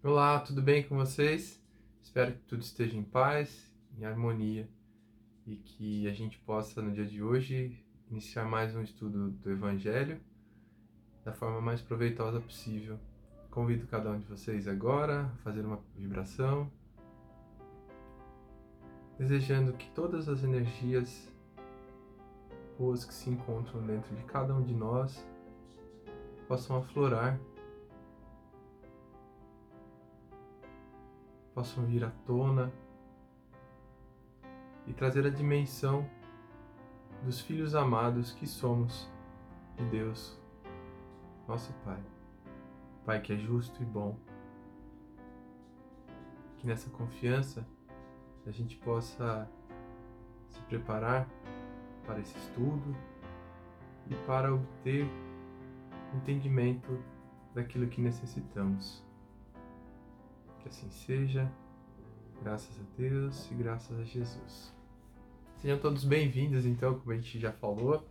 Olá, 0.00 0.38
tudo 0.38 0.62
bem 0.62 0.84
com 0.84 0.94
vocês? 0.94 1.60
Espero 2.00 2.32
que 2.32 2.38
tudo 2.42 2.62
esteja 2.62 2.96
em 2.96 3.02
paz, 3.02 3.68
em 3.98 4.04
harmonia 4.04 4.68
e 5.44 5.56
que 5.56 6.06
a 6.06 6.12
gente 6.12 6.38
possa, 6.38 6.80
no 6.80 6.92
dia 6.92 7.04
de 7.04 7.20
hoje, 7.20 7.84
iniciar 8.08 8.44
mais 8.44 8.76
um 8.76 8.80
estudo 8.80 9.32
do 9.32 9.50
Evangelho 9.50 10.20
da 11.24 11.32
forma 11.32 11.60
mais 11.60 11.82
proveitosa 11.82 12.40
possível. 12.40 12.96
Convido 13.50 13.88
cada 13.88 14.12
um 14.12 14.20
de 14.20 14.26
vocês 14.26 14.68
agora 14.68 15.24
a 15.24 15.36
fazer 15.38 15.66
uma 15.66 15.80
vibração, 15.96 16.70
desejando 19.18 19.72
que 19.72 19.90
todas 19.90 20.28
as 20.28 20.44
energias 20.44 21.28
boas 22.78 23.04
que 23.04 23.12
se 23.12 23.30
encontram 23.30 23.84
dentro 23.84 24.14
de 24.14 24.22
cada 24.22 24.54
um 24.54 24.62
de 24.62 24.74
nós 24.74 25.26
possam 26.46 26.76
aflorar 26.76 27.36
possam 31.58 31.84
vir 31.86 32.04
à 32.04 32.10
tona 32.24 32.72
e 34.86 34.92
trazer 34.92 35.26
a 35.26 35.28
dimensão 35.28 36.08
dos 37.24 37.40
filhos 37.40 37.74
amados 37.74 38.30
que 38.30 38.46
somos 38.46 39.10
de 39.76 39.84
Deus, 39.86 40.40
nosso 41.48 41.72
Pai. 41.84 42.00
Pai 43.04 43.20
que 43.20 43.32
é 43.32 43.36
justo 43.36 43.82
e 43.82 43.84
bom. 43.84 44.16
Que 46.58 46.66
nessa 46.68 46.88
confiança 46.90 47.66
a 48.46 48.52
gente 48.52 48.76
possa 48.76 49.50
se 50.50 50.60
preparar 50.60 51.28
para 52.06 52.20
esse 52.20 52.38
estudo 52.38 52.94
e 54.08 54.14
para 54.28 54.54
obter 54.54 55.08
entendimento 56.14 57.02
daquilo 57.52 57.88
que 57.88 58.00
necessitamos. 58.00 59.07
Assim 60.68 60.90
seja, 60.90 61.50
graças 62.42 62.78
a 62.78 62.82
Deus 62.94 63.50
e 63.50 63.54
graças 63.54 63.98
a 63.98 64.04
Jesus. 64.04 64.70
Sejam 65.56 65.78
todos 65.78 66.04
bem-vindos, 66.04 66.66
então, 66.66 66.98
como 66.98 67.10
a 67.10 67.14
gente 67.14 67.38
já 67.38 67.50
falou. 67.50 68.06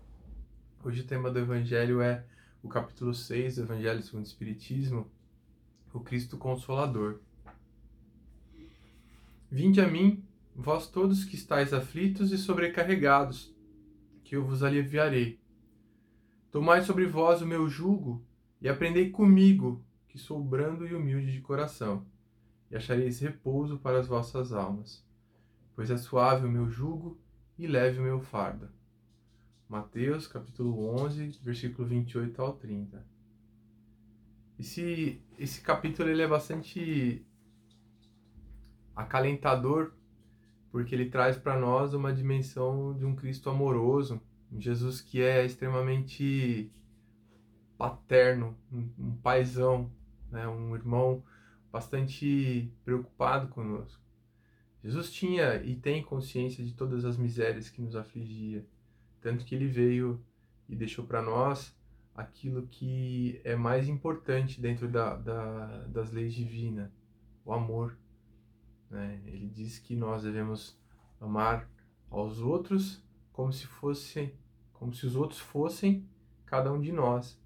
Hoje 0.84 1.02
o 1.02 1.06
tema 1.06 1.30
do 1.30 1.38
Evangelho 1.38 2.02
é 2.02 2.26
o 2.64 2.68
capítulo 2.68 3.14
6 3.14 3.58
do 3.58 3.62
Evangelho 3.62 4.02
segundo 4.02 4.26
o 4.26 4.28
Espiritismo, 4.28 5.08
o 5.94 6.00
Cristo 6.00 6.36
Consolador. 6.36 7.20
Vinde 9.52 9.80
a 9.80 9.88
mim, 9.88 10.26
vós 10.56 10.90
todos 10.90 11.26
que 11.26 11.36
estáis 11.36 11.76
aflitos 11.76 12.32
e 12.32 12.40
sobrecarregados, 12.40 13.56
que 14.24 14.36
eu 14.36 14.44
vos 14.44 14.64
aliviarei. 14.64 15.40
Tomai 16.52 16.82
sobre 16.82 17.06
vós 17.06 17.40
o 17.40 17.46
meu 17.46 17.70
jugo 17.70 18.26
e 18.60 18.68
aprendei 18.68 19.12
comigo, 19.12 19.86
que 20.08 20.18
sou 20.18 20.44
brando 20.44 20.88
e 20.88 20.96
humilde 20.96 21.32
de 21.32 21.40
coração 21.40 22.04
e 22.70 22.76
achareis 22.76 23.20
repouso 23.20 23.78
para 23.78 24.00
as 24.00 24.08
vossas 24.08 24.52
almas, 24.52 25.06
pois 25.76 25.90
é 25.90 25.98
suave 25.98 26.46
o 26.46 26.52
meu 26.52 26.70
jugo 26.70 27.18
e 27.58 27.68
leve 27.68 28.00
o 28.00 28.04
meu 28.04 28.20
fardo. 28.20 28.70
Mateus 29.70 30.28
capítulo 30.28 30.88
11, 31.02 31.40
versículo 31.44 31.88
28 31.88 32.42
ao 32.42 32.54
30. 32.54 33.06
Esse, 34.60 35.22
esse 35.38 35.62
capítulo 35.62 36.10
ele 36.10 36.22
é 36.22 36.28
bastante 36.28 37.26
acalentador, 38.96 39.94
porque 40.72 40.96
ele 40.96 41.10
traz 41.10 41.38
para 41.38 41.60
nós 41.60 41.94
uma 41.94 42.14
dimensão 42.14 42.96
de 42.98 43.06
um 43.06 43.16
Cristo 43.16 43.50
amoroso, 43.50 44.22
um 44.52 44.60
Jesus 44.60 45.02
que 45.02 45.22
é 45.22 45.46
extremamente 45.46 46.72
paterno, 47.78 48.58
um, 48.72 48.90
um 48.98 49.16
paizão, 49.18 49.92
né? 50.32 50.48
um 50.48 50.76
irmão 50.76 51.24
bastante 51.78 52.74
preocupado 52.84 53.50
conosco. 53.50 54.02
Jesus 54.84 55.12
tinha 55.12 55.62
e 55.64 55.76
tem 55.76 56.02
consciência 56.02 56.64
de 56.64 56.74
todas 56.74 57.06
as 57.06 57.18
misérias 57.18 57.70
que 57.70 57.82
nos 57.82 57.96
afligia, 57.96 58.66
tanto 59.22 59.46
que 59.46 59.54
ele 59.54 59.68
veio 59.68 60.20
e 60.68 60.76
deixou 60.76 61.06
para 61.06 61.22
nós 61.22 61.76
aquilo 62.16 62.66
que 62.66 63.40
é 63.44 63.56
mais 63.56 63.88
importante 63.88 64.60
dentro 64.60 64.88
da, 64.88 65.16
da, 65.18 65.86
das 65.88 66.12
leis 66.12 66.34
divinas, 66.34 66.92
o 67.46 67.54
amor. 67.54 67.96
Né? 68.90 69.22
Ele 69.28 69.48
diz 69.48 69.78
que 69.78 69.96
nós 69.96 70.24
devemos 70.24 70.76
amar 71.22 71.70
aos 72.10 72.40
outros 72.40 73.04
como 73.32 73.54
se 73.54 73.68
fossem, 73.68 74.34
como 74.74 74.96
se 74.96 75.06
os 75.06 75.16
outros 75.16 75.40
fossem 75.40 76.10
cada 76.44 76.74
um 76.74 76.82
de 76.82 76.92
nós. 76.92 77.40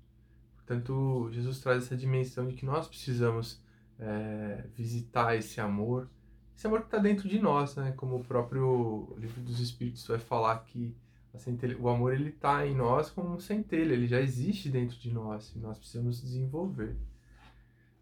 Portanto, 0.56 1.28
Jesus 1.34 1.60
traz 1.60 1.84
essa 1.84 1.98
dimensão 1.98 2.48
de 2.48 2.54
que 2.54 2.66
nós 2.66 2.88
precisamos 2.88 3.62
é, 4.00 4.66
visitar 4.76 5.36
esse 5.36 5.60
amor, 5.62 6.10
esse 6.56 6.68
amor 6.68 6.82
que 6.82 6.88
está 6.88 6.98
dentro 6.98 7.28
de 7.28 7.40
nós, 7.40 7.76
né? 7.76 7.92
Como 7.94 8.18
o 8.18 8.24
próprio 8.24 9.16
livro 9.18 9.42
dos 9.42 9.60
Espíritos 9.60 10.06
vai 10.08 10.20
falar 10.20 10.60
que 10.60 10.96
centelha, 11.38 11.78
o 11.80 11.88
amor 11.88 12.14
ele 12.14 12.30
está 12.30 12.66
em 12.68 12.76
nós 12.76 13.10
como 13.10 13.40
centelha, 13.40 13.94
ele 13.94 14.08
já 14.08 14.20
existe 14.20 14.70
dentro 14.70 14.98
de 14.98 15.12
nós 15.12 15.54
e 15.56 15.60
nós 15.60 15.78
precisamos 15.78 16.22
desenvolver, 16.22 16.96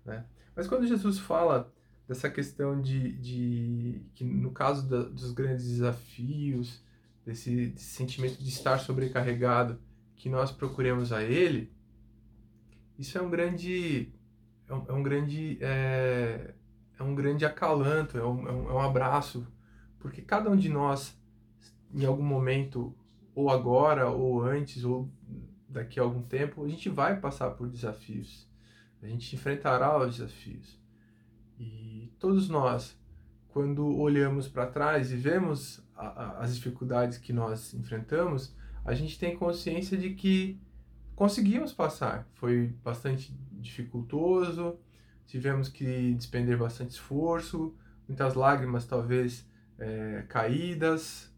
né? 0.05 0.25
Mas 0.55 0.67
quando 0.67 0.87
Jesus 0.87 1.19
fala 1.19 1.71
dessa 2.07 2.29
questão 2.29 2.81
de, 2.81 3.13
de 3.17 4.01
que 4.15 4.23
no 4.23 4.51
caso 4.51 4.89
da, 4.89 5.03
dos 5.03 5.31
grandes 5.31 5.67
desafios, 5.67 6.83
desse, 7.25 7.67
desse 7.67 7.85
sentimento 7.85 8.41
de 8.43 8.49
estar 8.49 8.79
sobrecarregado, 8.79 9.79
que 10.15 10.27
nós 10.27 10.51
procuremos 10.51 11.13
a 11.13 11.23
Ele, 11.23 11.71
isso 12.97 13.17
é 13.17 13.21
um 13.21 13.29
grande 13.29 14.11
é 14.69 14.73
um, 14.73 14.85
é 14.87 14.93
um 14.93 15.03
grande 15.03 15.57
é, 15.61 16.53
é, 16.97 17.03
um 17.03 17.15
grande 17.15 17.43
acalanto, 17.45 18.17
é 18.17 18.23
um, 18.23 18.47
é 18.47 18.51
um, 18.51 18.69
é 18.69 18.73
um 18.73 18.79
abraço, 18.79 19.45
porque 19.99 20.21
cada 20.21 20.49
um 20.49 20.55
de 20.55 20.69
nós, 20.69 21.17
em 21.93 22.05
algum 22.05 22.23
momento, 22.23 22.95
ou 23.33 23.49
agora, 23.49 24.09
ou 24.09 24.43
antes, 24.43 24.83
ou 24.83 25.09
daqui 25.67 25.99
a 25.99 26.03
algum 26.03 26.21
tempo, 26.21 26.63
a 26.63 26.67
gente 26.67 26.87
vai 26.87 27.19
passar 27.19 27.51
por 27.51 27.67
desafios. 27.67 28.47
A 29.01 29.07
gente 29.07 29.35
enfrentará 29.35 29.97
os 29.97 30.17
desafios. 30.17 30.79
E 31.59 32.11
todos 32.19 32.49
nós, 32.49 32.97
quando 33.49 33.97
olhamos 33.97 34.47
para 34.47 34.67
trás 34.67 35.11
e 35.11 35.15
vemos 35.15 35.81
a, 35.95 36.07
a, 36.07 36.39
as 36.39 36.55
dificuldades 36.55 37.17
que 37.17 37.33
nós 37.33 37.73
enfrentamos, 37.73 38.55
a 38.85 38.93
gente 38.93 39.17
tem 39.17 39.35
consciência 39.35 39.97
de 39.97 40.11
que 40.11 40.59
conseguimos 41.15 41.73
passar. 41.73 42.27
Foi 42.33 42.73
bastante 42.83 43.33
dificultoso, 43.59 44.79
tivemos 45.25 45.69
que 45.69 46.13
despender 46.13 46.57
bastante 46.57 46.91
esforço, 46.91 47.75
muitas 48.07 48.33
lágrimas, 48.33 48.85
talvez 48.85 49.47
é, 49.77 50.25
caídas, 50.27 51.33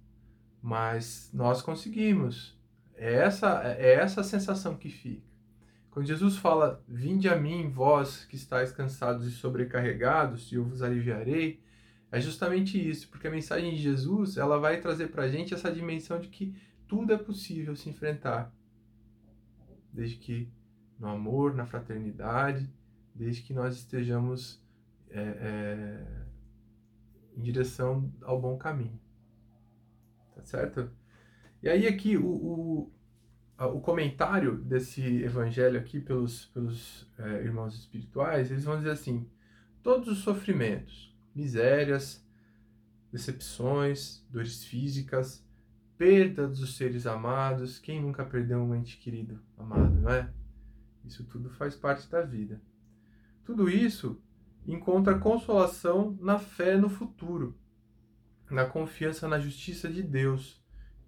mas 0.62 1.30
nós 1.34 1.62
conseguimos. 1.62 2.58
É 2.96 3.16
essa, 3.16 3.64
é 3.64 3.96
essa 3.96 4.22
a 4.22 4.24
sensação 4.24 4.76
que 4.76 4.90
fica. 4.90 5.30
Quando 5.90 6.06
Jesus 6.06 6.38
fala, 6.38 6.82
vinde 6.88 7.28
a 7.28 7.36
mim, 7.36 7.70
vós 7.70 8.24
que 8.26 8.36
estáis 8.38 8.72
cansados 8.72 9.28
e 9.28 9.32
sobrecarregados, 9.32 10.52
e 10.52 10.56
eu 10.56 10.64
vos 10.64 10.82
aliviarei, 10.82 11.62
é 12.10 12.20
justamente 12.20 12.78
isso, 12.78 13.10
porque 13.10 13.28
a 13.28 13.32
mensagem 13.32 13.72
de 13.72 13.82
Jesus, 13.82 14.38
ela 14.38 14.58
vai 14.58 14.80
trazer 14.80 15.08
para 15.08 15.24
a 15.24 15.28
gente 15.28 15.54
essa 15.54 15.72
dimensão 15.72 16.20
de 16.20 16.30
que 16.30 16.56
tudo 16.88 17.14
é 17.14 17.18
possível 17.18 17.76
se 17.76 17.90
enfrentar, 17.90 18.54
desde 19.92 20.16
que 20.18 20.50
no 21.02 21.08
amor, 21.08 21.56
na 21.56 21.66
fraternidade, 21.66 22.72
desde 23.14 23.42
que 23.42 23.56
nós 23.56 23.76
estejamos 23.76 24.64
é, 25.10 25.20
é, 25.20 26.06
em 27.36 27.42
direção 27.42 28.14
ao 28.22 28.40
bom 28.40 28.56
caminho. 28.56 29.00
Tá 30.36 30.44
certo? 30.44 30.92
E 31.64 31.68
aí 31.68 31.88
aqui 31.88 32.18
o, 32.18 32.28
o, 32.28 32.92
o 33.58 33.82
comentário 33.82 34.58
desse 34.60 35.02
evangelho 35.24 35.80
aqui 35.80 36.00
pelos, 36.00 36.46
pelos 36.46 37.10
é, 37.18 37.44
irmãos 37.44 37.74
espirituais, 37.74 38.52
eles 38.52 38.64
vão 38.64 38.78
dizer 38.78 38.92
assim, 38.92 39.28
todos 39.82 40.08
os 40.08 40.20
sofrimentos, 40.20 41.18
misérias, 41.34 42.24
decepções, 43.12 44.24
dores 44.30 44.64
físicas, 44.64 45.44
perda 45.98 46.48
dos 46.48 46.78
seres 46.78 47.08
amados, 47.08 47.80
quem 47.80 48.00
nunca 48.00 48.24
perdeu 48.24 48.60
um 48.60 48.76
ente 48.76 48.98
querido 48.98 49.40
amado, 49.58 50.00
não 50.00 50.12
é? 50.12 50.32
Isso 51.06 51.24
tudo 51.26 51.50
faz 51.50 51.76
parte 51.76 52.10
da 52.10 52.22
vida. 52.22 52.62
Tudo 53.44 53.70
isso 53.70 54.22
encontra 54.66 55.18
consolação 55.18 56.18
na 56.20 56.38
fé 56.38 56.78
no 56.78 56.90
futuro, 56.90 57.58
na 58.50 58.66
confiança 58.66 59.28
na 59.28 59.40
justiça 59.40 59.90
de 59.90 60.04
Deus 60.04 60.62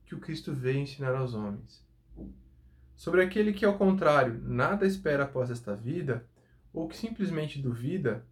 que 0.05 0.15
o 0.15 0.19
Cristo 0.19 0.53
veio 0.53 0.79
ensinar 0.79 1.15
aos 1.15 1.33
homens. 1.33 1.85
Sobre 2.95 3.21
aquele 3.21 3.53
que, 3.53 3.65
ao 3.65 3.77
contrário, 3.77 4.41
nada 4.43 4.85
espera 4.85 5.23
após 5.23 5.49
esta 5.49 5.75
vida, 5.75 6.27
ou 6.71 6.87
que 6.87 6.97
simplesmente 6.97 7.61
duvida, 7.61 8.25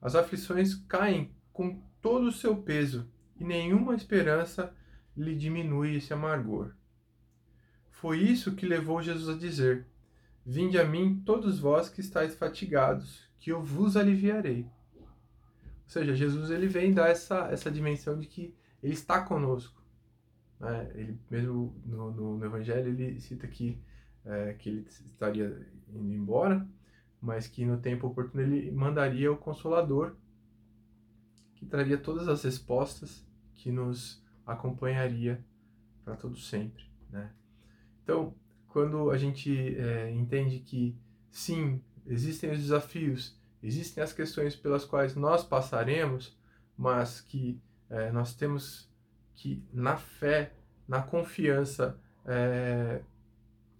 as 0.00 0.14
aflições 0.14 0.74
caem 0.74 1.32
com 1.52 1.82
todo 2.00 2.26
o 2.26 2.32
seu 2.32 2.56
peso 2.56 3.10
e 3.38 3.44
nenhuma 3.44 3.94
esperança 3.94 4.74
lhe 5.16 5.34
diminui 5.34 5.96
esse 5.96 6.12
amargor. 6.12 6.72
Foi 7.90 8.20
isso 8.20 8.54
que 8.54 8.66
levou 8.66 9.02
Jesus 9.02 9.28
a 9.28 9.38
dizer: 9.38 9.86
Vinde 10.50 10.78
a 10.78 10.84
mim, 10.84 11.22
todos 11.26 11.58
vós 11.58 11.90
que 11.90 12.00
estáis 12.00 12.34
fatigados, 12.34 13.28
que 13.38 13.52
eu 13.52 13.62
vos 13.62 13.98
aliviarei. 13.98 14.64
Ou 14.96 15.88
seja, 15.88 16.14
Jesus 16.14 16.50
ele 16.50 16.66
vem 16.66 16.94
dar 16.94 17.10
essa, 17.10 17.50
essa 17.50 17.70
dimensão 17.70 18.18
de 18.18 18.26
que 18.26 18.54
ele 18.82 18.94
está 18.94 19.20
conosco. 19.20 19.78
Né? 20.58 20.90
Ele 20.94 21.18
mesmo 21.30 21.78
no, 21.84 22.10
no, 22.12 22.38
no 22.38 22.44
Evangelho 22.46 22.88
ele 22.88 23.20
cita 23.20 23.46
que, 23.46 23.78
é, 24.24 24.54
que 24.54 24.70
ele 24.70 24.86
estaria 24.88 25.70
indo 25.86 26.14
embora, 26.14 26.66
mas 27.20 27.46
que 27.46 27.66
no 27.66 27.76
tempo 27.76 28.06
oportuno 28.06 28.42
ele 28.42 28.70
mandaria 28.70 29.30
o 29.30 29.36
Consolador, 29.36 30.16
que 31.56 31.66
traria 31.66 31.98
todas 31.98 32.26
as 32.26 32.42
respostas, 32.42 33.22
que 33.54 33.70
nos 33.70 34.24
acompanharia 34.46 35.44
para 36.06 36.16
todo 36.16 36.38
sempre. 36.38 36.90
Né? 37.10 37.30
Então, 38.02 38.34
quando 38.68 39.10
a 39.10 39.16
gente 39.16 39.76
é, 39.76 40.10
entende 40.10 40.60
que 40.60 40.96
sim, 41.30 41.82
existem 42.06 42.50
os 42.52 42.58
desafios, 42.58 43.38
existem 43.62 44.02
as 44.02 44.12
questões 44.12 44.54
pelas 44.54 44.84
quais 44.84 45.14
nós 45.14 45.42
passaremos, 45.44 46.38
mas 46.76 47.20
que 47.20 47.60
é, 47.90 48.12
nós 48.12 48.34
temos 48.34 48.88
que, 49.34 49.64
na 49.72 49.96
fé, 49.96 50.52
na 50.86 51.02
confiança, 51.02 51.98
é, 52.24 53.02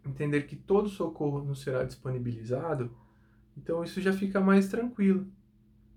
entender 0.05 0.43
que 0.43 0.57
todo 0.57 0.89
socorro 0.89 1.45
nos 1.45 1.63
será 1.63 1.85
disponibilizado, 1.85 2.97
então 3.57 3.85
isso 3.85 4.01
já 4.01 4.13
fica 4.13 4.41
mais 4.41 4.69
tranquilo. 4.69 5.27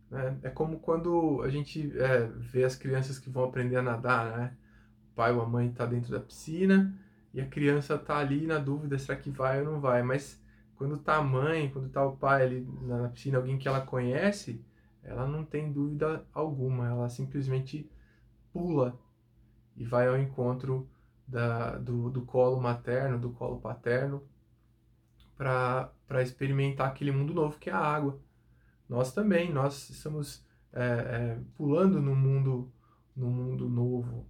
Né? 0.09 0.37
É 0.43 0.49
como 0.49 0.79
quando 0.79 1.41
a 1.43 1.49
gente 1.49 1.91
é, 1.97 2.27
vê 2.35 2.65
as 2.65 2.75
crianças 2.75 3.17
que 3.17 3.29
vão 3.29 3.45
aprender 3.45 3.77
a 3.77 3.81
nadar, 3.81 4.37
né? 4.37 4.57
O 5.11 5.15
pai 5.15 5.31
ou 5.31 5.41
a 5.41 5.45
mãe 5.47 5.67
está 5.67 5.85
dentro 5.85 6.11
da 6.11 6.19
piscina 6.19 6.93
e 7.33 7.39
a 7.39 7.47
criança 7.47 7.95
está 7.95 8.17
ali 8.17 8.45
na 8.45 8.57
dúvida, 8.57 8.99
será 8.99 9.17
que 9.17 9.29
vai 9.29 9.59
ou 9.59 9.71
não 9.71 9.79
vai? 9.79 10.03
Mas 10.03 10.41
quando 10.75 10.97
tá 10.97 11.17
a 11.17 11.23
mãe, 11.23 11.69
quando 11.69 11.89
tá 11.89 12.05
o 12.05 12.17
pai 12.17 12.43
ali 12.43 12.67
na 12.81 13.09
piscina, 13.09 13.37
alguém 13.37 13.57
que 13.57 13.67
ela 13.67 13.81
conhece, 13.81 14.63
ela 15.03 15.27
não 15.27 15.45
tem 15.45 15.71
dúvida 15.71 16.25
alguma, 16.33 16.87
ela 16.87 17.09
simplesmente 17.09 17.89
pula 18.51 18.99
e 19.75 19.85
vai 19.85 20.07
ao 20.07 20.17
encontro 20.17 20.89
da, 21.27 21.77
do, 21.77 22.09
do 22.09 22.23
colo 22.23 22.59
materno, 22.59 23.17
do 23.17 23.31
colo 23.31 23.59
paterno, 23.59 24.23
para 25.37 26.21
experimentar 26.21 26.87
aquele 26.87 27.11
mundo 27.11 27.33
novo 27.33 27.57
que 27.57 27.69
é 27.69 27.73
a 27.73 27.79
água. 27.79 28.19
Nós 28.87 29.13
também, 29.13 29.51
nós 29.51 29.89
estamos 29.89 30.45
é, 30.73 30.83
é, 30.83 31.39
pulando 31.55 32.01
no 32.01 32.15
mundo, 32.15 32.71
no 33.15 33.29
mundo 33.29 33.69
novo. 33.69 34.27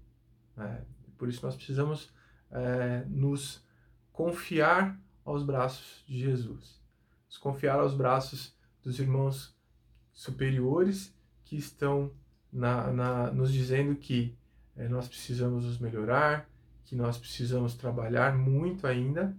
É, 0.58 0.84
por 1.18 1.28
isso 1.28 1.46
nós 1.46 1.56
precisamos 1.56 2.14
é, 2.52 3.04
nos 3.08 3.64
confiar 4.12 5.00
aos 5.24 5.44
braços 5.44 6.04
de 6.08 6.20
Jesus. 6.20 6.82
Nos 7.28 7.38
confiar 7.38 7.80
aos 7.80 7.94
braços 7.94 8.56
dos 8.84 9.00
irmãos 9.00 9.56
superiores 10.12 11.16
que 11.46 11.56
estão 11.56 12.12
na, 12.52 12.92
na, 12.92 13.32
nos 13.32 13.52
dizendo 13.52 13.96
que 13.96 14.38
é, 14.76 14.88
nós 14.88 15.08
precisamos 15.08 15.66
nos 15.66 15.80
melhorar, 15.80 16.50
que 16.86 16.96
nós 16.96 17.18
precisamos 17.18 17.76
trabalhar 17.76 18.38
muito 18.38 18.86
ainda. 18.86 19.36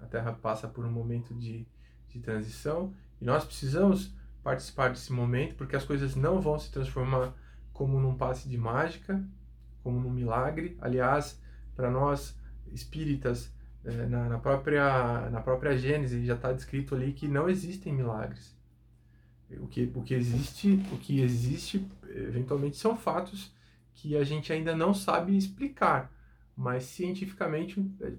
A 0.00 0.06
Terra 0.06 0.32
passa 0.32 0.66
por 0.66 0.84
um 0.84 0.90
momento 0.90 1.34
de, 1.34 1.66
de 2.08 2.18
transição 2.20 2.92
e 3.20 3.24
nós 3.24 3.44
precisamos 3.44 4.12
participar 4.42 4.90
desse 4.90 5.12
momento 5.12 5.56
porque 5.56 5.76
as 5.76 5.84
coisas 5.84 6.14
não 6.14 6.40
vão 6.40 6.58
se 6.58 6.70
transformar 6.70 7.34
como 7.72 8.00
num 8.00 8.16
passe 8.16 8.48
de 8.48 8.56
mágica, 8.56 9.22
como 9.82 10.00
num 10.00 10.10
milagre. 10.10 10.76
Aliás, 10.80 11.40
para 11.78 11.92
nós 11.92 12.36
espíritas, 12.72 13.54
é, 13.84 14.06
na, 14.06 14.28
na, 14.28 14.38
própria, 14.40 15.30
na 15.30 15.40
própria 15.40 15.78
Gênesis 15.78 16.26
já 16.26 16.34
está 16.34 16.52
descrito 16.52 16.92
ali 16.92 17.12
que 17.12 17.28
não 17.28 17.48
existem 17.48 17.92
milagres. 17.92 18.58
O 19.60 19.68
que, 19.68 19.92
o 19.94 20.02
que 20.02 20.12
existe, 20.12 20.72
o 20.92 20.98
que 20.98 21.20
existe 21.20 21.88
eventualmente 22.08 22.76
são 22.76 22.96
fatos 22.96 23.54
que 23.94 24.16
a 24.16 24.24
gente 24.24 24.52
ainda 24.52 24.74
não 24.74 24.92
sabe 24.92 25.36
explicar, 25.36 26.12
mas 26.56 26.82
cientificamente 26.82 27.80
é, 28.00 28.12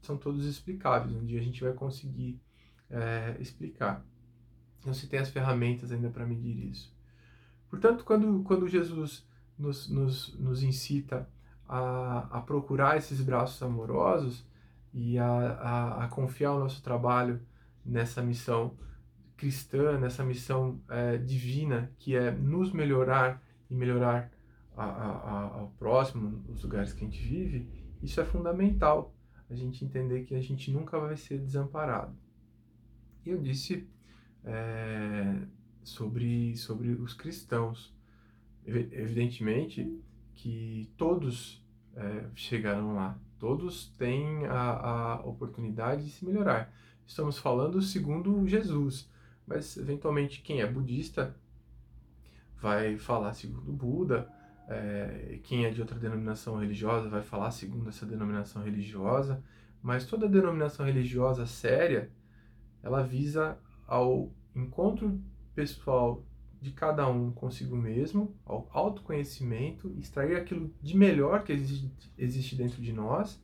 são 0.00 0.16
todos 0.16 0.46
explicáveis. 0.46 1.14
Um 1.14 1.26
dia 1.26 1.40
a 1.40 1.44
gente 1.44 1.62
vai 1.62 1.74
conseguir 1.74 2.40
é, 2.88 3.36
explicar. 3.38 4.02
Não 4.86 4.94
se 4.94 5.06
tem 5.08 5.20
as 5.20 5.28
ferramentas 5.28 5.92
ainda 5.92 6.08
para 6.08 6.24
medir 6.24 6.70
isso. 6.70 6.90
Portanto, 7.68 8.02
quando, 8.02 8.42
quando 8.44 8.66
Jesus 8.66 9.28
nos, 9.58 9.90
nos, 9.90 10.34
nos 10.38 10.62
incita 10.62 11.28
a, 11.68 12.38
a 12.38 12.40
procurar 12.40 12.96
esses 12.96 13.20
braços 13.20 13.62
amorosos, 13.62 14.48
e 14.92 15.18
a, 15.18 15.26
a, 15.26 16.04
a 16.04 16.08
confiar 16.08 16.52
o 16.54 16.58
nosso 16.58 16.82
trabalho 16.82 17.40
nessa 17.84 18.22
missão 18.22 18.76
cristã, 19.36 19.98
nessa 19.98 20.24
missão 20.24 20.80
é, 20.88 21.16
divina, 21.16 21.92
que 21.98 22.16
é 22.16 22.30
nos 22.30 22.72
melhorar 22.72 23.42
e 23.70 23.74
melhorar 23.74 24.32
a, 24.76 24.84
a, 24.84 25.40
ao 25.60 25.74
próximo, 25.78 26.42
os 26.48 26.62
lugares 26.62 26.92
que 26.92 27.04
a 27.04 27.08
gente 27.08 27.22
vive, 27.22 27.68
isso 28.02 28.20
é 28.20 28.24
fundamental. 28.24 29.14
A 29.50 29.54
gente 29.54 29.84
entender 29.84 30.24
que 30.24 30.34
a 30.34 30.40
gente 30.40 30.70
nunca 30.70 30.98
vai 30.98 31.16
ser 31.16 31.38
desamparado. 31.38 32.14
E 33.24 33.30
eu 33.30 33.40
disse 33.40 33.88
é, 34.44 35.34
sobre, 35.82 36.56
sobre 36.56 36.90
os 36.90 37.14
cristãos. 37.14 37.96
Evidentemente 38.66 39.90
que 40.38 40.90
todos 40.96 41.62
é, 41.94 42.24
chegaram 42.34 42.94
lá, 42.94 43.18
Todos 43.38 43.86
têm 43.96 44.46
a, 44.46 44.72
a 44.72 45.20
oportunidade 45.20 46.04
de 46.04 46.10
se 46.10 46.24
melhorar. 46.24 46.72
Estamos 47.06 47.38
falando 47.38 47.80
segundo 47.80 48.46
Jesus, 48.48 49.08
mas 49.46 49.76
eventualmente 49.76 50.42
quem 50.42 50.60
é 50.60 50.66
budista 50.66 51.36
vai 52.60 52.98
falar 52.98 53.32
segundo 53.34 53.72
Buda, 53.72 54.28
é, 54.68 55.38
quem 55.44 55.64
é 55.64 55.70
de 55.70 55.80
outra 55.80 55.96
denominação 55.96 56.56
religiosa 56.56 57.08
vai 57.08 57.22
falar 57.22 57.52
segundo 57.52 57.88
essa 57.88 58.04
denominação 58.04 58.62
religiosa, 58.62 59.42
mas 59.80 60.04
toda 60.04 60.28
denominação 60.28 60.84
religiosa 60.84 61.46
séria, 61.46 62.10
ela 62.82 63.04
visa 63.04 63.56
ao 63.86 64.32
encontro 64.54 65.22
pessoal 65.54 66.24
de 66.60 66.72
cada 66.72 67.08
um 67.08 67.30
consigo 67.30 67.76
mesmo, 67.76 68.34
ao 68.44 68.68
autoconhecimento, 68.72 69.94
extrair 69.98 70.36
aquilo 70.36 70.72
de 70.82 70.96
melhor 70.96 71.44
que 71.44 71.52
existe, 71.52 72.12
existe 72.16 72.56
dentro 72.56 72.82
de 72.82 72.92
nós 72.92 73.40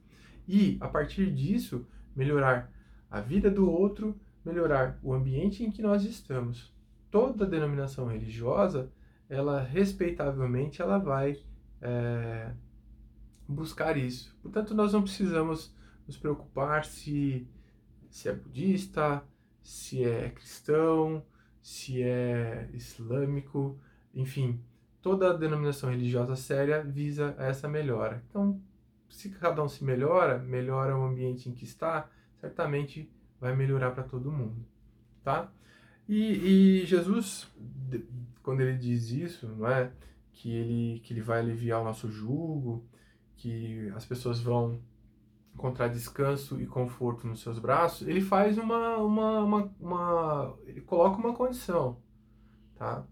e, 0.48 0.76
a 0.80 0.88
partir 0.88 1.32
disso, 1.32 1.86
melhorar 2.14 2.72
a 3.10 3.20
vida 3.20 3.50
do 3.50 3.70
outro, 3.70 4.18
melhorar 4.44 4.98
o 5.02 5.14
ambiente 5.14 5.62
em 5.62 5.70
que 5.70 5.80
nós 5.80 6.04
estamos. 6.04 6.72
Toda 7.10 7.46
denominação 7.46 8.06
religiosa, 8.06 8.90
ela 9.28 9.62
respeitavelmente, 9.62 10.82
ela 10.82 10.98
vai 10.98 11.40
é, 11.80 12.50
buscar 13.48 13.96
isso. 13.96 14.36
Portanto, 14.42 14.74
nós 14.74 14.92
não 14.92 15.02
precisamos 15.02 15.72
nos 16.06 16.16
preocupar 16.16 16.84
se, 16.84 17.46
se 18.10 18.28
é 18.28 18.32
budista, 18.32 19.22
se 19.62 20.04
é 20.04 20.30
cristão, 20.30 21.24
se 21.64 22.02
é 22.02 22.68
islâmico, 22.74 23.80
enfim, 24.14 24.60
toda 25.00 25.32
denominação 25.32 25.88
religiosa 25.88 26.36
séria 26.36 26.84
visa 26.84 27.34
essa 27.38 27.66
melhora. 27.66 28.22
Então, 28.28 28.60
se 29.08 29.30
cada 29.30 29.62
um 29.64 29.68
se 29.68 29.82
melhora, 29.82 30.38
melhora 30.38 30.94
o 30.94 31.02
ambiente 31.02 31.48
em 31.48 31.54
que 31.54 31.64
está, 31.64 32.10
certamente 32.38 33.10
vai 33.40 33.56
melhorar 33.56 33.92
para 33.92 34.02
todo 34.02 34.30
mundo, 34.30 34.62
tá? 35.22 35.50
E, 36.06 36.82
e, 36.82 36.84
Jesus, 36.84 37.50
quando 38.42 38.60
ele 38.60 38.76
diz 38.76 39.10
isso, 39.10 39.48
não 39.48 39.66
é, 39.66 39.90
que 40.34 40.52
ele 40.52 41.00
que 41.00 41.14
ele 41.14 41.22
vai 41.22 41.38
aliviar 41.38 41.80
o 41.80 41.84
nosso 41.84 42.10
jugo, 42.10 42.84
que 43.38 43.90
as 43.96 44.04
pessoas 44.04 44.38
vão 44.38 44.82
encontrar 45.54 45.88
descanso 45.88 46.60
e 46.60 46.66
conforto 46.66 47.26
nos 47.26 47.40
seus 47.40 47.58
braços, 47.58 48.06
ele 48.06 48.20
faz 48.20 48.58
uma, 48.58 48.98
uma, 48.98 49.40
uma, 49.40 49.74
uma, 49.80 50.58
ele 50.66 50.80
coloca 50.80 51.16
uma 51.16 51.32
condição, 51.32 52.02
tá? 52.74 53.06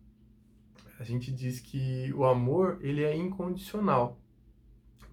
A 0.99 1.04
gente 1.04 1.32
diz 1.32 1.61
que 1.61 2.12
o 2.14 2.25
amor 2.25 2.78
ele 2.80 3.02
é 3.02 3.16
incondicional, 3.16 4.20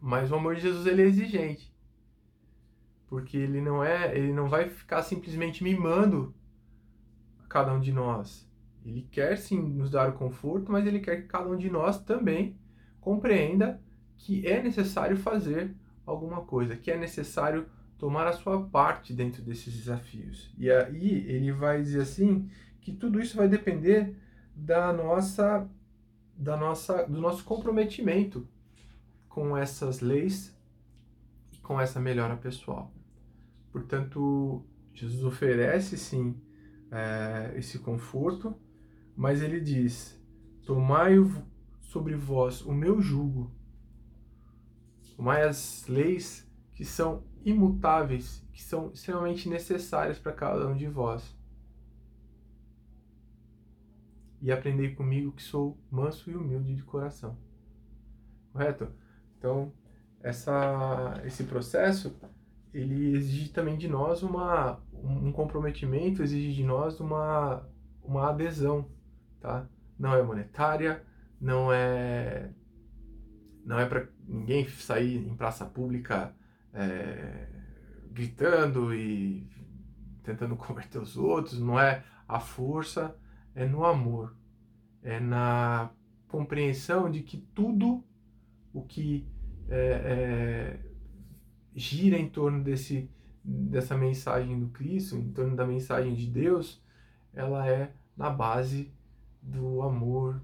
mas 0.01 0.31
o 0.31 0.35
amor 0.35 0.55
de 0.55 0.61
Jesus 0.61 0.85
ele 0.85 1.03
é 1.03 1.05
exigente, 1.05 1.73
porque 3.07 3.37
ele 3.37 3.61
não 3.61 3.83
é, 3.83 4.15
ele 4.17 4.33
não 4.33 4.49
vai 4.49 4.69
ficar 4.69 5.03
simplesmente 5.03 5.63
mimando 5.63 6.35
a 7.43 7.47
cada 7.47 7.73
um 7.73 7.79
de 7.79 7.91
nós. 7.91 8.47
Ele 8.85 9.07
quer 9.11 9.37
sim 9.37 9.61
nos 9.61 9.89
dar 9.89 10.09
o 10.09 10.13
conforto, 10.13 10.71
mas 10.71 10.85
ele 10.85 10.99
quer 10.99 11.21
que 11.21 11.27
cada 11.27 11.49
um 11.49 11.57
de 11.57 11.69
nós 11.69 12.01
também 12.01 12.57
compreenda 12.99 13.81
que 14.17 14.45
é 14.47 14.61
necessário 14.61 15.17
fazer 15.17 15.75
alguma 16.09 16.41
coisa, 16.41 16.75
que 16.75 16.91
é 16.91 16.97
necessário 16.97 17.67
tomar 17.97 18.27
a 18.27 18.33
sua 18.33 18.63
parte 18.63 19.13
dentro 19.13 19.41
desses 19.41 19.73
desafios. 19.73 20.51
E 20.57 20.71
aí 20.71 21.25
ele 21.27 21.51
vai 21.51 21.81
dizer 21.81 22.01
assim 22.01 22.49
que 22.81 22.93
tudo 22.93 23.19
isso 23.19 23.37
vai 23.37 23.47
depender 23.47 24.15
da 24.55 24.91
nossa 24.93 25.69
da 26.35 26.55
nossa 26.55 27.03
do 27.03 27.19
nosso 27.19 27.43
comprometimento 27.43 28.47
com 29.27 29.55
essas 29.55 29.99
leis 29.99 30.57
e 31.51 31.57
com 31.57 31.79
essa 31.79 31.99
melhora 31.99 32.35
pessoal. 32.37 32.91
Portanto, 33.71 34.65
Jesus 34.93 35.23
oferece 35.23 35.97
sim 35.97 36.35
é, 36.91 37.53
esse 37.55 37.79
conforto, 37.79 38.55
mas 39.15 39.41
ele 39.41 39.59
diz: 39.59 40.19
Tomai 40.65 41.15
sobre 41.81 42.15
vós 42.15 42.61
o 42.61 42.73
meu 42.73 43.01
jugo. 43.01 43.51
Tomai 45.19 45.43
as 45.43 45.85
leis 45.85 46.49
que 46.71 46.85
são 46.85 47.25
imutáveis, 47.43 48.41
que 48.53 48.63
são 48.63 48.89
extremamente 48.93 49.49
necessárias 49.49 50.17
para 50.17 50.31
cada 50.31 50.65
um 50.65 50.77
de 50.77 50.87
vós. 50.87 51.37
E 54.41 54.49
aprendei 54.49 54.95
comigo 54.95 55.33
que 55.33 55.43
sou 55.43 55.77
manso 55.91 56.31
e 56.31 56.37
humilde 56.37 56.73
de 56.73 56.83
coração. 56.83 57.37
Correto? 58.53 58.93
Então, 59.37 59.73
essa, 60.21 61.21
esse 61.25 61.43
processo 61.43 62.15
ele 62.73 63.13
exige 63.17 63.49
também 63.49 63.77
de 63.77 63.89
nós 63.89 64.23
uma, 64.23 64.81
um 64.93 65.33
comprometimento, 65.33 66.23
exige 66.23 66.53
de 66.53 66.63
nós 66.63 66.97
uma, 67.01 67.67
uma 68.01 68.29
adesão, 68.29 68.89
tá? 69.41 69.67
Não 69.99 70.15
é 70.15 70.23
monetária, 70.23 71.03
não 71.41 71.73
é 71.73 72.53
não 73.65 73.77
é 73.77 73.85
para 73.85 74.07
ninguém 74.29 74.67
sair 74.69 75.17
em 75.17 75.35
praça 75.35 75.65
pública 75.65 76.33
é, 76.73 77.47
gritando 78.11 78.93
e 78.93 79.47
tentando 80.23 80.55
converter 80.57 80.99
os 80.99 81.17
outros, 81.17 81.59
não 81.59 81.79
é 81.79 82.03
a 82.27 82.39
força, 82.39 83.15
é 83.55 83.65
no 83.65 83.83
amor, 83.83 84.35
é 85.01 85.19
na 85.19 85.89
compreensão 86.27 87.09
de 87.09 87.21
que 87.21 87.37
tudo 87.37 88.03
o 88.71 88.83
que 88.83 89.27
é, 89.67 89.77
é, 89.77 90.79
gira 91.73 92.17
em 92.17 92.29
torno 92.29 92.63
desse, 92.63 93.09
dessa 93.43 93.97
mensagem 93.97 94.59
do 94.59 94.69
Cristo, 94.69 95.15
em 95.15 95.31
torno 95.31 95.55
da 95.55 95.65
mensagem 95.65 96.13
de 96.13 96.27
Deus, 96.27 96.83
ela 97.33 97.67
é 97.67 97.91
na 98.15 98.29
base 98.29 98.93
do 99.41 99.81
amor, 99.81 100.41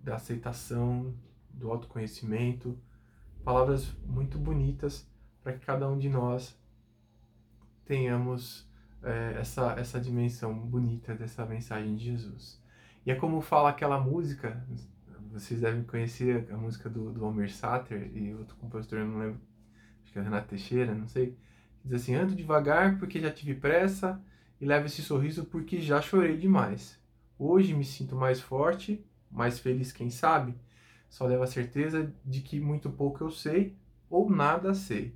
da 0.00 0.16
aceitação, 0.16 1.14
do 1.50 1.70
autoconhecimento, 1.70 2.78
palavras 3.48 3.90
muito 4.04 4.38
bonitas 4.38 5.10
para 5.42 5.54
que 5.54 5.64
cada 5.64 5.88
um 5.88 5.96
de 5.96 6.10
nós 6.10 6.54
tenhamos 7.86 8.70
é, 9.02 9.38
essa, 9.40 9.72
essa 9.78 9.98
dimensão 9.98 10.52
bonita 10.52 11.14
dessa 11.14 11.46
mensagem 11.46 11.96
de 11.96 12.04
Jesus. 12.04 12.62
E 13.06 13.10
é 13.10 13.14
como 13.14 13.40
fala 13.40 13.70
aquela 13.70 13.98
música, 13.98 14.62
vocês 15.32 15.62
devem 15.62 15.82
conhecer 15.82 16.46
a 16.52 16.58
música 16.58 16.90
do, 16.90 17.10
do 17.10 17.24
Homer 17.24 17.50
Sater 17.50 18.14
e 18.14 18.34
outro 18.34 18.54
compositor, 18.56 18.98
não 18.98 19.18
lembro, 19.18 19.40
acho 20.02 20.12
que 20.12 20.18
é 20.18 20.22
Renato 20.22 20.48
Teixeira, 20.48 20.94
não 20.94 21.08
sei, 21.08 21.34
diz 21.82 21.94
assim, 21.94 22.14
ando 22.16 22.36
devagar 22.36 22.98
porque 22.98 23.18
já 23.18 23.30
tive 23.30 23.54
pressa 23.54 24.20
e 24.60 24.66
levo 24.66 24.84
esse 24.84 25.00
sorriso 25.00 25.46
porque 25.46 25.80
já 25.80 26.02
chorei 26.02 26.36
demais. 26.36 27.00
Hoje 27.38 27.72
me 27.72 27.86
sinto 27.86 28.14
mais 28.14 28.42
forte, 28.42 29.02
mais 29.30 29.58
feliz 29.58 29.90
quem 29.90 30.10
sabe, 30.10 30.54
só 31.08 31.26
levo 31.26 31.42
a 31.42 31.46
certeza 31.46 32.12
de 32.24 32.40
que 32.40 32.60
muito 32.60 32.90
pouco 32.90 33.24
eu 33.24 33.30
sei 33.30 33.74
ou 34.10 34.30
nada 34.30 34.74
sei. 34.74 35.14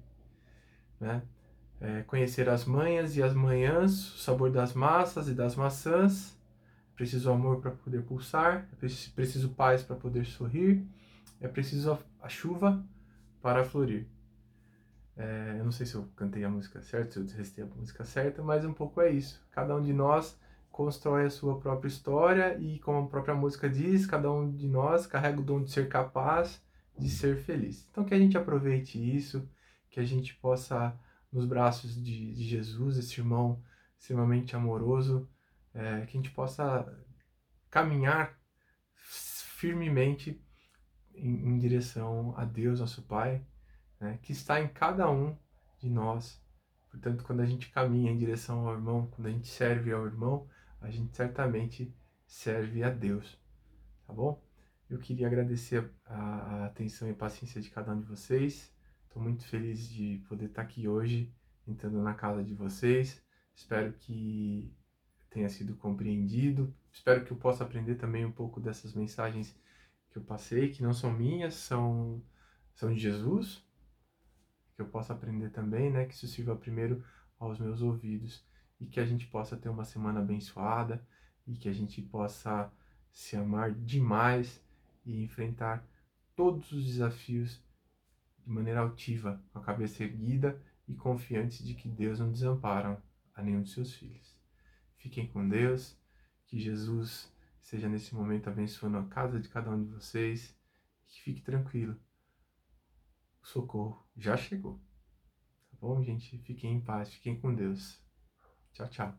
Né? 1.00 1.22
É, 1.80 2.02
conhecer 2.02 2.48
as 2.48 2.64
manhas 2.64 3.16
e 3.16 3.22
as 3.22 3.34
manhãs, 3.34 4.14
o 4.14 4.18
sabor 4.18 4.50
das 4.50 4.72
massas 4.72 5.28
e 5.28 5.34
das 5.34 5.56
maçãs. 5.56 6.36
É 6.92 6.96
preciso 6.96 7.30
amor 7.30 7.60
para 7.60 7.72
poder 7.72 8.02
pulsar, 8.02 8.68
é 8.72 8.76
preciso 8.76 9.48
paz 9.50 9.82
para 9.82 9.96
poder 9.96 10.24
sorrir, 10.24 10.86
é 11.40 11.48
preciso 11.48 11.98
a, 12.20 12.28
chuva 12.28 12.84
para 13.40 13.64
florir. 13.64 14.06
É, 15.16 15.56
eu 15.58 15.64
não 15.64 15.72
sei 15.72 15.84
se 15.84 15.94
eu 15.94 16.08
cantei 16.14 16.44
a 16.44 16.48
música 16.48 16.80
certa, 16.80 17.12
se 17.12 17.18
eu 17.18 17.36
restei 17.36 17.64
a 17.64 17.66
música 17.66 18.04
certa, 18.04 18.42
mas 18.42 18.64
um 18.64 18.72
pouco 18.72 19.00
é 19.00 19.10
isso. 19.10 19.44
Cada 19.50 19.74
um 19.74 19.82
de 19.82 19.92
nós 19.92 20.38
constrói 20.72 21.26
a 21.26 21.30
sua 21.30 21.60
própria 21.60 21.88
história 21.88 22.58
e, 22.58 22.78
como 22.80 23.06
a 23.06 23.08
própria 23.08 23.34
música 23.34 23.68
diz, 23.68 24.06
cada 24.06 24.32
um 24.32 24.50
de 24.50 24.66
nós 24.66 25.06
carrega 25.06 25.38
o 25.38 25.44
dom 25.44 25.62
de 25.62 25.70
ser 25.70 25.88
capaz 25.88 26.60
de 26.98 27.08
ser 27.08 27.36
feliz. 27.36 27.86
Então, 27.90 28.04
que 28.04 28.14
a 28.14 28.18
gente 28.18 28.36
aproveite 28.36 28.98
isso, 28.98 29.48
que 29.90 30.00
a 30.00 30.04
gente 30.04 30.34
possa, 30.36 30.98
nos 31.30 31.44
braços 31.46 31.94
de, 31.94 32.34
de 32.34 32.44
Jesus, 32.44 32.96
esse 32.96 33.20
irmão 33.20 33.62
extremamente 33.98 34.56
amoroso, 34.56 35.28
é, 35.74 36.06
que 36.06 36.16
a 36.16 36.20
gente 36.20 36.30
possa 36.30 36.86
caminhar 37.70 38.38
firmemente 38.94 40.42
em, 41.14 41.48
em 41.48 41.58
direção 41.58 42.34
a 42.36 42.44
Deus, 42.44 42.80
nosso 42.80 43.02
Pai, 43.02 43.44
né, 44.00 44.18
que 44.22 44.32
está 44.32 44.60
em 44.60 44.68
cada 44.68 45.10
um 45.10 45.36
de 45.78 45.88
nós. 45.88 46.42
Portanto, 46.90 47.24
quando 47.24 47.40
a 47.40 47.46
gente 47.46 47.70
caminha 47.70 48.10
em 48.10 48.18
direção 48.18 48.66
ao 48.66 48.74
irmão, 48.74 49.06
quando 49.12 49.28
a 49.28 49.30
gente 49.30 49.48
serve 49.48 49.92
ao 49.92 50.04
irmão, 50.04 50.46
a 50.82 50.90
gente 50.90 51.16
certamente 51.16 51.94
serve 52.26 52.82
a 52.82 52.90
Deus, 52.90 53.38
tá 54.06 54.12
bom? 54.12 54.42
Eu 54.90 54.98
queria 54.98 55.26
agradecer 55.26 55.90
a, 56.04 56.66
atenção 56.66 57.08
e 57.08 57.14
paciência 57.14 57.60
de 57.60 57.70
cada 57.70 57.92
um 57.92 58.00
de 58.00 58.06
vocês. 58.06 58.70
Estou 59.04 59.22
muito 59.22 59.46
feliz 59.46 59.88
de 59.88 60.22
poder 60.28 60.46
estar 60.46 60.62
aqui 60.62 60.86
hoje, 60.86 61.32
entrando 61.66 62.02
na 62.02 62.14
casa 62.14 62.44
de 62.44 62.54
vocês. 62.54 63.22
Espero 63.54 63.92
que 63.92 64.74
tenha 65.30 65.48
sido 65.48 65.76
compreendido. 65.76 66.74
Espero 66.92 67.24
que 67.24 67.32
eu 67.32 67.36
possa 67.36 67.64
aprender 67.64 67.94
também 67.94 68.24
um 68.26 68.32
pouco 68.32 68.60
dessas 68.60 68.92
mensagens 68.92 69.56
que 70.10 70.18
eu 70.18 70.22
passei, 70.22 70.70
que 70.70 70.82
não 70.82 70.92
são 70.92 71.10
minhas, 71.10 71.54
são, 71.54 72.22
são 72.74 72.92
de 72.92 73.00
Jesus. 73.00 73.64
Que 74.74 74.82
eu 74.82 74.88
possa 74.88 75.12
aprender 75.14 75.50
também, 75.50 75.90
né? 75.90 76.04
Que 76.04 76.12
isso 76.12 76.26
sirva 76.26 76.56
primeiro 76.56 77.02
aos 77.38 77.58
meus 77.58 77.80
ouvidos 77.80 78.44
e 78.82 78.86
que 78.86 78.98
a 78.98 79.06
gente 79.06 79.26
possa 79.28 79.56
ter 79.56 79.68
uma 79.68 79.84
semana 79.84 80.18
abençoada 80.18 81.06
e 81.46 81.54
que 81.54 81.68
a 81.68 81.72
gente 81.72 82.02
possa 82.02 82.70
se 83.12 83.36
amar 83.36 83.72
demais 83.72 84.60
e 85.04 85.22
enfrentar 85.22 85.86
todos 86.34 86.72
os 86.72 86.84
desafios 86.84 87.62
de 88.40 88.50
maneira 88.50 88.80
altiva, 88.80 89.40
com 89.52 89.60
a 89.60 89.62
cabeça 89.62 90.02
erguida 90.02 90.60
e 90.88 90.94
confiantes 90.94 91.64
de 91.64 91.74
que 91.74 91.88
Deus 91.88 92.18
não 92.18 92.32
desampara 92.32 93.00
a 93.36 93.40
nenhum 93.40 93.62
de 93.62 93.70
seus 93.70 93.94
filhos. 93.94 94.36
Fiquem 94.96 95.28
com 95.28 95.48
Deus, 95.48 95.96
que 96.46 96.58
Jesus 96.58 97.32
seja 97.60 97.88
nesse 97.88 98.16
momento 98.16 98.48
abençoando 98.48 98.98
a 98.98 99.06
casa 99.06 99.38
de 99.38 99.48
cada 99.48 99.70
um 99.70 99.80
de 99.80 99.90
vocês, 99.90 100.58
que 101.06 101.22
fique 101.22 101.40
tranquilo. 101.40 101.96
O 103.40 103.46
socorro 103.46 104.04
já 104.16 104.36
chegou. 104.36 104.80
Tá 105.70 105.76
bom, 105.80 106.02
gente? 106.02 106.36
Fiquem 106.38 106.74
em 106.74 106.80
paz, 106.80 107.14
fiquem 107.14 107.38
com 107.38 107.54
Deus. 107.54 108.01
Tchau, 108.74 108.86
tchau. 108.88 109.12